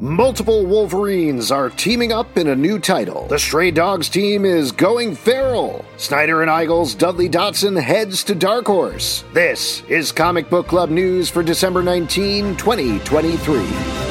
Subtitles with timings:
[0.00, 3.28] Multiple Wolverines are teaming up in a new title.
[3.28, 5.84] The Stray Dogs team is going feral.
[5.98, 9.22] Snyder and Igle's Dudley Datson heads to Dark Horse.
[9.32, 14.03] This is Comic Book Club news for December 19, 2023.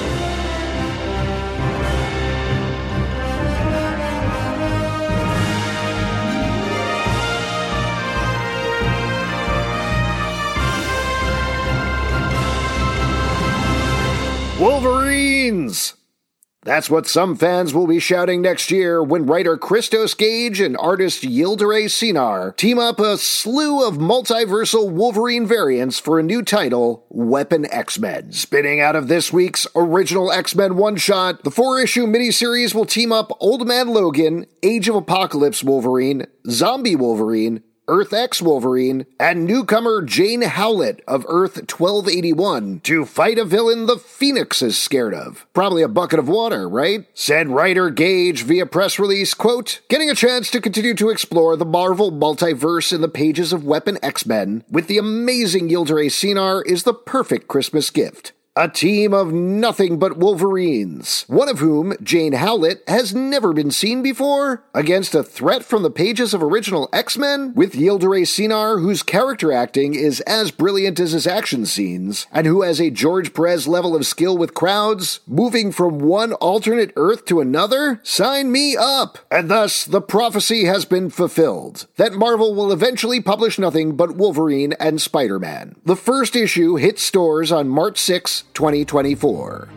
[16.65, 21.23] That's what some fans will be shouting next year when writer Christos Gage and artist
[21.23, 27.67] Yildiray Cinar team up a slew of multiversal Wolverine variants for a new title, Weapon
[27.69, 28.31] X-Men.
[28.31, 33.67] Spinning out of this week's original X-Men one-shot, the four-issue miniseries will team up Old
[33.67, 41.01] Man Logan, Age of Apocalypse Wolverine, Zombie Wolverine, Earth X Wolverine, and newcomer Jane Howlett
[41.07, 45.45] of Earth 1281 to fight a villain the Phoenix is scared of.
[45.53, 47.05] Probably a bucket of water, right?
[47.13, 51.65] Said writer Gage via press release, quote, getting a chance to continue to explore the
[51.65, 56.93] Marvel multiverse in the pages of Weapon X-Men with the amazing Yildiray Cinar is the
[56.93, 58.31] perfect Christmas gift.
[58.55, 64.03] A team of nothing but Wolverines, one of whom, Jane Howlett, has never been seen
[64.03, 69.51] before, against a threat from the pages of original X-Men, with Yildiray Cinar, whose character
[69.51, 73.95] acting is as brilliant as his action scenes, and who has a George Perez level
[73.95, 78.01] of skill with crowds, moving from one alternate Earth to another?
[78.03, 79.17] Sign me up!
[79.31, 84.73] And thus, the prophecy has been fulfilled, that Marvel will eventually publish nothing but Wolverine
[84.73, 85.75] and Spider-Man.
[85.85, 89.69] The first issue hit stores on March 6, 2024.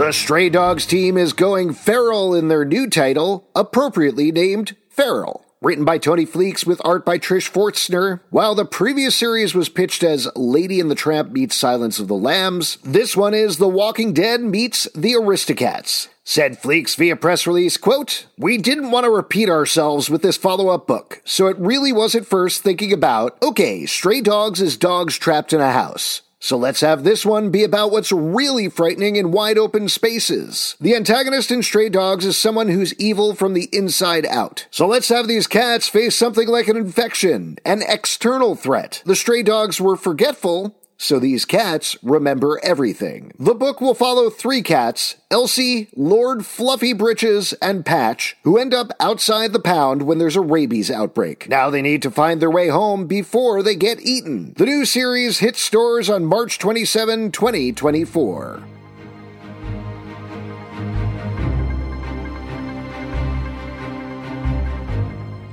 [0.00, 5.44] The Stray Dogs team is going feral in their new title, appropriately named Feral.
[5.60, 8.20] Written by Tony Fleecs with art by Trish Forstner.
[8.30, 12.14] While the previous series was pitched as Lady and the Tramp meets Silence of the
[12.14, 16.08] Lambs, this one is The Walking Dead meets The Aristocats.
[16.30, 20.86] Said Fleecs via press release, quote, We didn't want to repeat ourselves with this follow-up
[20.86, 25.52] book, so it really was at first thinking about, okay, stray dogs is dogs trapped
[25.52, 26.22] in a house.
[26.38, 30.74] So let's have this one be about what's really frightening in wide open spaces.
[30.80, 34.66] The antagonist in Stray Dogs is someone who's evil from the inside out.
[34.70, 39.02] So let's have these cats face something like an infection, an external threat.
[39.04, 43.32] The Stray Dogs were forgetful, so these cats remember everything.
[43.38, 48.92] The book will follow three cats, Elsie, Lord Fluffy Britches, and Patch, who end up
[49.00, 51.48] outside the pound when there's a rabies outbreak.
[51.48, 54.52] Now they need to find their way home before they get eaten.
[54.58, 58.79] The new series hits stores on March 27, 2024.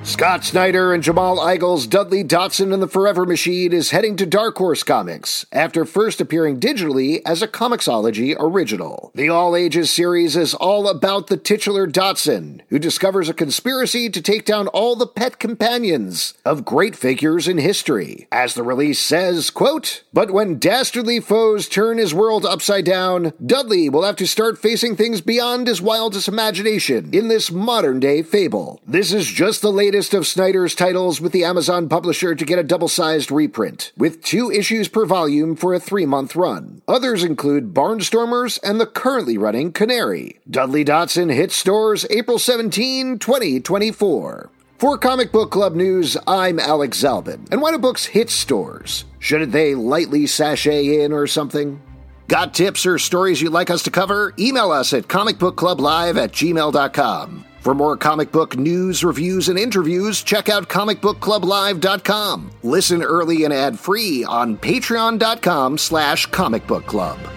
[0.07, 4.57] Scott Snyder and Jamal Igle's Dudley Datson and the Forever Machine is heading to Dark
[4.57, 9.12] Horse Comics after first appearing digitally as a Comixology original.
[9.16, 14.22] The All Ages series is all about the titular Datson, who discovers a conspiracy to
[14.22, 18.29] take down all the pet companions of great figures in history.
[18.31, 23.89] As the release says, quote, But when dastardly foes turn his world upside down, Dudley
[23.89, 28.81] will have to start facing things beyond his wildest imagination in this modern day fable.
[28.88, 32.59] This is just the latest latest of Snyder's titles with the Amazon publisher to get
[32.59, 36.83] a double sized reprint, with two issues per volume for a three month run.
[36.87, 40.37] Others include Barnstormers and the currently running Canary.
[40.47, 44.51] Dudley Datson hits stores April 17, 2024.
[44.77, 47.51] For Comic Book Club News, I'm Alex Zalben.
[47.51, 49.03] And why do books hit stores?
[49.17, 51.81] Shouldn't they lightly sashay in or something?
[52.27, 54.35] Got tips or stories you'd like us to cover?
[54.38, 57.46] Email us at comicbookclublive at gmail.com.
[57.67, 62.51] For more comic book news, reviews, and interviews, check out comicbookclublive.com.
[62.63, 67.37] Listen early and ad-free on patreon.com slash comicbookclub.